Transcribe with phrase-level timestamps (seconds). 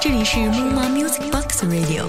[0.00, 2.04] 这里是木马 Music Box Radio，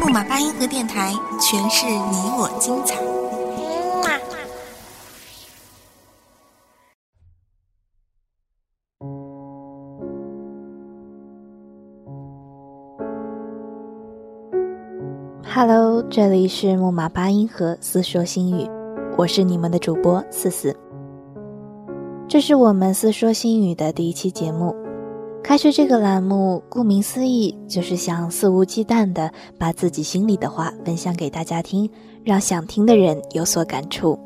[0.00, 2.96] 木马八音盒电台，诠释你我精彩。
[15.44, 18.68] Hello，这里是木马八音盒四说心语，
[19.16, 20.76] 我是你们的主播思思。
[22.28, 24.74] 这是我们四说心语的第一期节目。
[25.44, 31.88] 开设这个栏目，顾名思义，就是想肆无忌惮的把自己心里的话分享给大家听，
[32.24, 34.18] 让想听的人有所感触。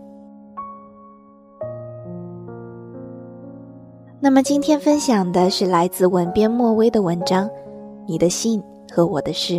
[4.19, 7.47] 那么今天分享的是来自文编莫微的文章
[8.07, 9.55] 《你的信和我的诗》。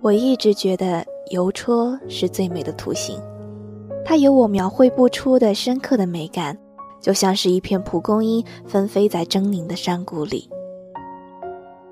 [0.00, 3.18] 我一直觉得邮戳是最美的图形，
[4.04, 6.56] 它有我描绘不出的深刻的美感，
[7.00, 10.48] 就像是一片蒲公英纷飞在狰狞的山谷里。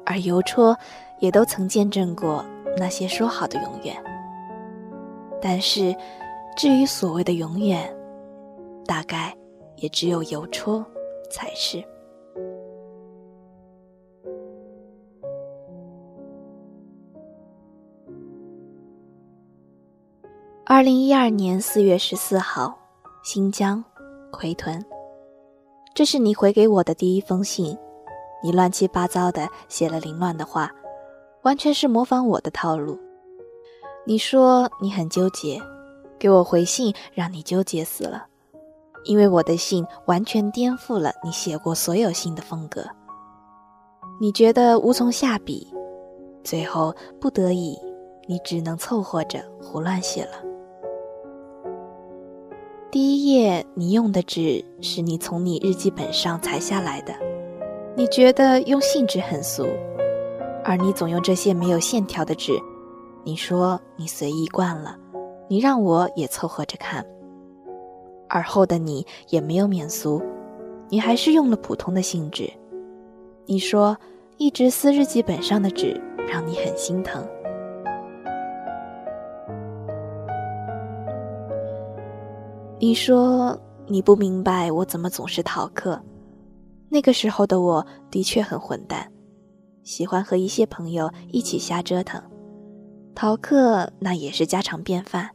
[0.04, 0.76] 而邮戳
[1.20, 2.44] 也都曾见证过
[2.76, 3.96] 那些说好的永远，
[5.40, 5.94] 但是
[6.56, 7.94] 至于所谓的永远，
[8.84, 9.34] 大概
[9.76, 10.84] 也只有邮戳
[11.30, 11.82] 才是。
[20.80, 22.74] 二零一二年四月十四号，
[23.22, 23.84] 新疆，
[24.32, 24.82] 奎屯。
[25.94, 27.76] 这是你回给我的第一封信，
[28.42, 30.72] 你乱七八糟的写了凌乱的话，
[31.42, 32.98] 完全是模仿我的套路。
[34.06, 35.60] 你说你很纠结，
[36.18, 38.24] 给我回信让你纠结死了，
[39.04, 42.82] 因为我的信完全颠覆了你写过所有信的风格。
[44.18, 45.70] 你觉得无从下笔，
[46.42, 47.78] 最后不得已，
[48.26, 50.48] 你只能凑合着胡乱写了。
[52.90, 57.14] 第一页，你用的纸是你从你日记本上裁下来的，
[57.96, 59.64] 你觉得用信纸很俗，
[60.64, 62.58] 而你总用这些没有线条的纸，
[63.22, 64.98] 你说你随意惯了，
[65.46, 67.06] 你让我也凑合着看。
[68.28, 70.20] 而后的你也没有免俗，
[70.88, 72.50] 你还是用了普通的信纸，
[73.46, 73.96] 你说
[74.36, 77.24] 一直撕日记本上的纸让你很心疼。
[82.82, 83.54] 你说
[83.86, 86.00] 你不明白我怎么总是逃课，
[86.88, 89.06] 那个时候的我的确很混蛋，
[89.82, 92.18] 喜欢和一些朋友一起瞎折腾，
[93.14, 95.28] 逃课那也是家常便饭。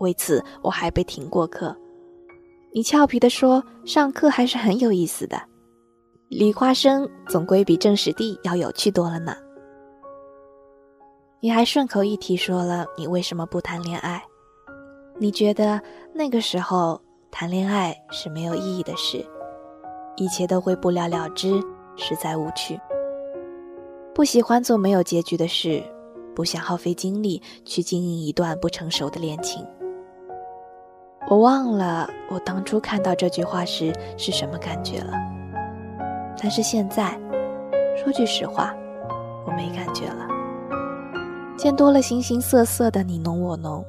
[0.00, 1.74] 为此我还被停过课。
[2.74, 5.40] 你俏皮地说上课还是很有意思的，
[6.28, 9.34] 理化生总归比政史地要有趣多了呢。
[11.40, 14.22] 你还顺口一提说了你为什么不谈恋爱。
[15.20, 15.80] 你觉得
[16.12, 19.24] 那个时候谈恋爱是没有意义的事，
[20.16, 21.60] 一切都会不了了之，
[21.96, 22.78] 实在无趣。
[24.14, 25.82] 不喜欢做没有结局的事，
[26.36, 29.66] 不想耗费精力去经营一段不成熟的恋情。
[31.28, 35.12] 我忘了我当初看到这句话时是什么感觉了，
[36.40, 37.20] 但是现在，
[37.96, 38.72] 说句实话，
[39.44, 40.28] 我没感觉了。
[41.56, 43.84] 见多了形形色色的你侬我侬。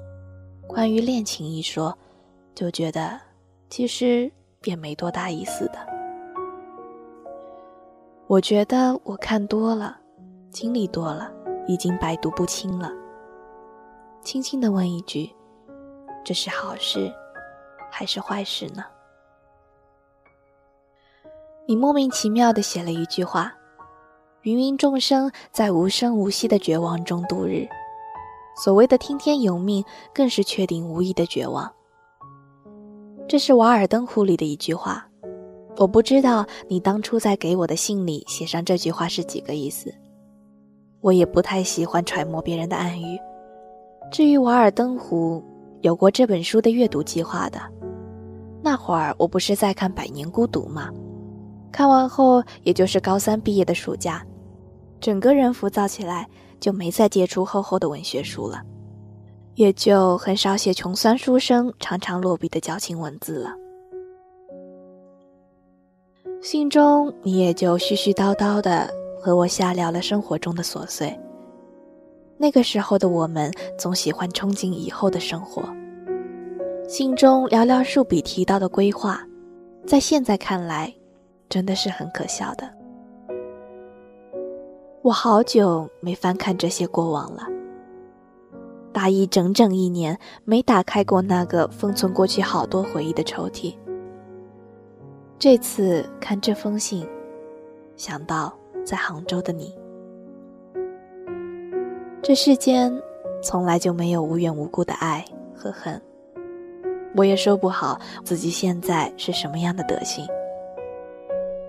[0.69, 1.97] 关于恋情一说，
[2.53, 3.19] 就觉得
[3.71, 4.31] 其实
[4.65, 5.79] 也没多大意思的。
[8.27, 9.99] 我觉得我看多了，
[10.51, 11.33] 经历多了，
[11.67, 12.91] 已经百毒不侵了。
[14.21, 15.31] 轻轻的问一句：
[16.23, 17.11] 这是好事
[17.89, 18.83] 还是坏事呢？
[21.65, 23.51] 你莫名其妙的写了一句话：
[24.43, 27.67] 芸芸众生在无声无息的绝望中度日。
[28.61, 29.81] 所谓的听天由命，
[30.13, 31.71] 更是确定无疑的绝望。
[33.25, 35.07] 这是《瓦尔登湖》里的一句话，
[35.77, 39.89] 我不知道你当初在给我的信里写上这句话是几个意思。
[40.99, 43.17] 我也不太喜欢揣摩别人的暗语。
[44.11, 45.41] 至于《瓦尔登湖》，
[45.79, 47.61] 有过这本书的阅读计划的，
[48.61, 50.89] 那会儿我不是在看《百年孤独》吗？
[51.71, 54.21] 看完后，也就是高三毕业的暑假，
[54.99, 56.27] 整个人浮躁起来。
[56.59, 58.61] 就没再接触厚厚的文学书了，
[59.55, 63.55] 也就很少写穷酸书生常常落笔的矫情文字了。
[66.41, 68.89] 信中你也就絮絮叨叨的
[69.21, 71.17] 和我瞎聊了生活中的琐碎。
[72.37, 75.61] 那个时候的我们总喜欢憧憬以后的生活。
[76.87, 79.21] 信中寥寥数笔提到的规划，
[79.85, 80.93] 在现在看来，
[81.49, 82.78] 真的是很可笑的。
[85.01, 87.47] 我好久没翻看这些过往了。
[88.91, 93.73] 大一整整一年没打开过那个封存过去好多回忆的抽屉。
[95.37, 97.07] 这次看这封信，
[97.95, 98.53] 想到
[98.83, 99.73] 在杭州的你。
[102.21, 102.93] 这世间
[103.41, 105.23] 从来就没有无缘无故的爱
[105.55, 106.01] 和恨，
[107.15, 110.27] 我也说不好自己现在是什么样的德行。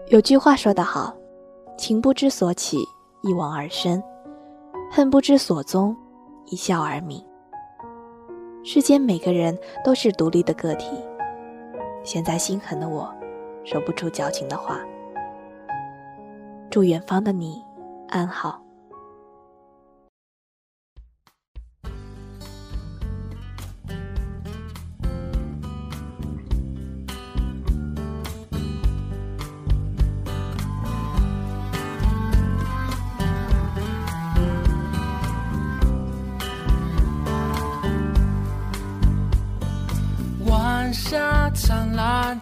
[0.09, 1.17] 有句话说得好
[1.79, 2.79] ：“情不知所起，
[3.23, 4.01] 一往而深；
[4.91, 5.97] 恨不知所踪，
[6.47, 7.25] 一笑而泯。”
[8.63, 10.87] 世间每个人都是独立的个体，
[12.05, 13.13] 现在心狠的我，
[13.65, 14.81] 说不出矫情的话。
[16.71, 17.65] 祝远方的你
[18.09, 18.60] 安好。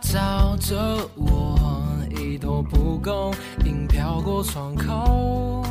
[0.00, 0.76] 照着
[1.16, 1.58] 我，
[2.10, 3.34] 一朵蒲公
[3.64, 5.62] 英飘过窗口。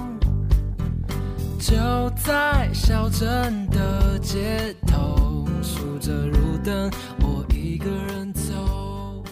[1.60, 1.76] 就
[2.16, 6.90] 在小镇的街头，数着路灯，
[7.22, 9.24] 我一个人走，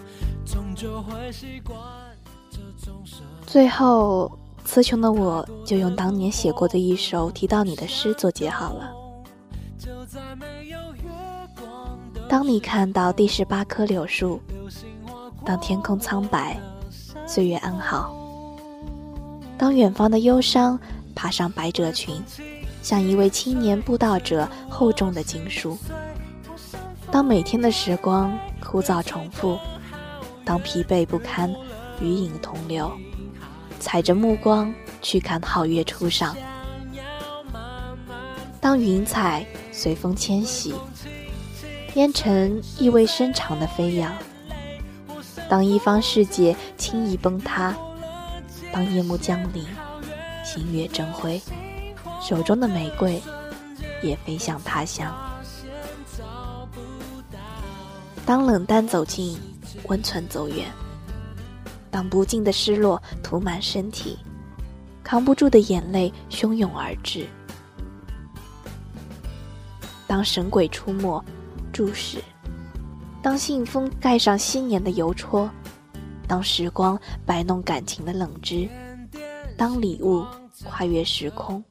[0.45, 1.77] 终究会习惯
[2.50, 3.45] 这种生活。
[3.45, 4.31] 最后，
[4.63, 8.92] 词穷的我就用当年写过的一首提到你的诗做结好了。
[9.77, 11.09] 就在没有月
[11.56, 14.42] 光的当你看到第十八棵柳树，
[15.45, 16.59] 当天空苍白，
[17.27, 18.15] 岁月安好，
[19.59, 20.77] 当远方的忧伤
[21.13, 22.19] 爬上百褶裙，
[22.81, 25.77] 像一位青年布道者厚重的经书；
[27.12, 29.56] 当每天的时光枯燥重复，
[30.44, 31.53] 当疲惫不堪，
[32.01, 32.92] 余影同流，
[33.80, 36.33] 踩着目光去看皓月初上；
[38.59, 40.74] 当云彩随风迁徙。
[41.94, 44.12] 烟尘意味深长的飞扬。
[45.50, 47.75] 当一方世界轻易崩塌，
[48.74, 49.63] 当夜幕降临，
[50.44, 51.42] 星月争辉，
[52.21, 53.21] 手中的玫瑰
[54.01, 55.13] 也飞向他乡。
[58.25, 59.39] 当冷淡走近，
[59.88, 60.71] 温存走远。
[61.92, 64.18] 当不尽的失落涂满身体，
[65.03, 67.27] 扛不住的眼泪汹涌而至。
[70.07, 71.24] 当神鬼出没。
[71.71, 72.19] 注视，
[73.25, 75.50] 当信封盖上新年的邮戳，
[76.27, 76.95] 当时光
[77.25, 78.69] 摆弄感情的冷枝，
[79.57, 80.24] 当礼物
[80.63, 81.63] 跨越时空，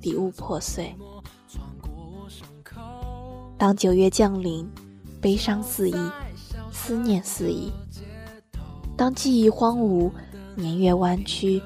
[0.00, 0.94] 礼物破碎，
[3.58, 4.64] 当九月降临，
[5.20, 5.96] 悲伤四溢，
[6.70, 7.72] 思念四溢，
[8.96, 10.08] 当记忆荒芜，
[10.54, 11.60] 年月弯曲，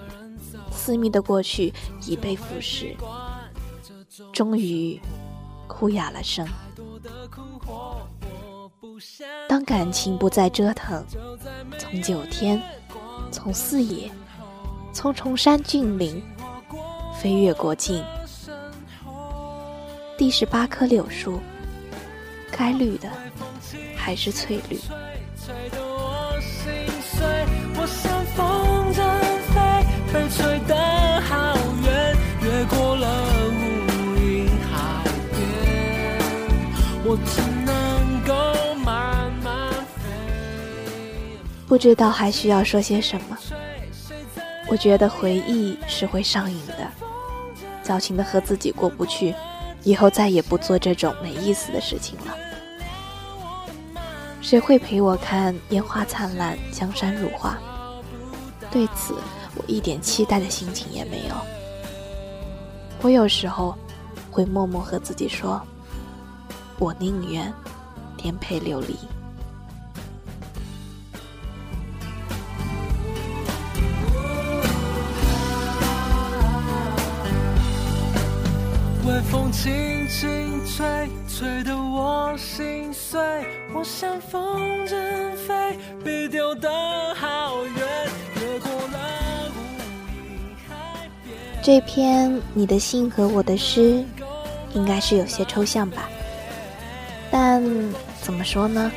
[0.73, 1.71] 私密的过去
[2.07, 2.97] 已被腐蚀，
[4.33, 4.99] 终于
[5.69, 6.49] 哭哑了声。
[9.49, 11.05] 当感情不再折腾，
[11.79, 12.61] 从九天，
[13.31, 14.11] 从四野，
[14.93, 16.23] 从崇山峻岭，
[17.20, 18.02] 飞越国境，
[20.17, 21.41] 第十八棵柳树，
[22.50, 23.08] 该绿的
[23.96, 24.79] 还是翠绿。
[41.75, 43.37] 不知道还需要说些什么。
[44.69, 46.88] 我觉得回忆是会上瘾的，
[47.83, 49.35] 矫情的和自己过不去，
[49.83, 52.37] 以后再也不做这种没意思的事情了。
[54.40, 57.59] 谁会陪我看烟花灿烂，江山如画？
[58.71, 59.16] 对此，
[59.57, 61.35] 我一点期待的心情也没有。
[63.02, 63.76] 我有时候
[64.31, 65.61] 会默默和自己说，
[66.78, 67.52] 我宁愿
[68.16, 68.97] 颠沛流离。
[79.14, 79.73] 微风轻
[80.09, 83.21] 轻吹，吹得我心碎。
[83.73, 84.97] 我像风筝
[85.37, 86.68] 飞，比丢得
[87.14, 88.99] 好远，越过了
[89.50, 89.54] 无
[90.66, 91.38] 海边。
[91.62, 94.04] 这篇你的信和我的诗，
[94.73, 96.09] 应该是有些抽象吧？
[97.30, 97.62] 但
[98.21, 98.90] 怎么说呢？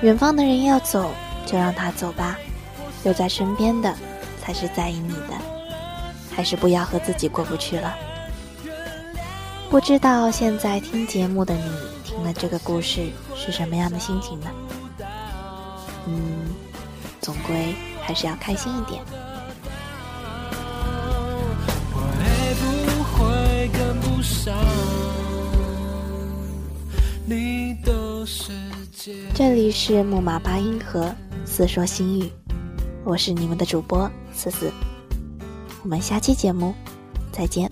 [0.00, 1.10] 远方的人要走，
[1.44, 2.38] 就让他走吧。
[3.04, 3.94] 留在身边的，
[4.40, 5.36] 才是在意你的。
[6.34, 7.94] 还是不要和自己过不去了。
[9.70, 11.62] 不知道现在听节目的你
[12.02, 14.50] 听了这个故事是什么样的心情呢？
[16.08, 16.48] 嗯，
[17.20, 17.72] 总归
[18.02, 19.00] 还是要开心一点。
[29.32, 32.28] 这里是木马八音盒，四说心语，
[33.04, 34.68] 我是你们的主播思思，
[35.84, 36.74] 我们下期节目
[37.30, 37.70] 再见。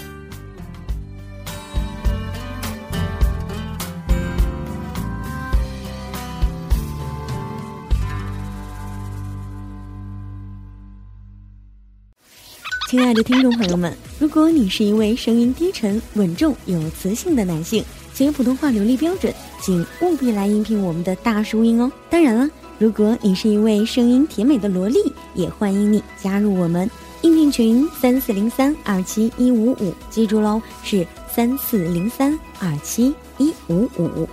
[12.88, 19.30] 亲爱的听众朋友们，如果你是一位声音低沉、稳重、有磁性的男性，且普通话流利标准，
[19.61, 21.92] 请务必来应聘我们的大叔音哦。
[22.09, 25.00] 当然了，如果你是一位声音甜美的萝莉，
[25.35, 26.90] 也欢迎你加入我们
[27.21, 34.26] 应聘群三四零三二七一五五，记住喽，是三四零三二七一五五。